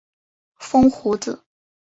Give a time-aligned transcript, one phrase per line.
[0.57, 1.45] 风胡子。